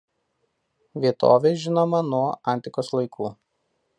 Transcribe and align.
Vietovė 1.03 1.51
žinoma 1.65 2.01
nuo 2.09 2.23
Antikos 2.55 2.93
laikų. 2.99 3.33